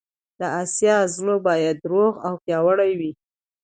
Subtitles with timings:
[0.39, 3.11] د اسیا زړه باید روغ او پیاوړی وي.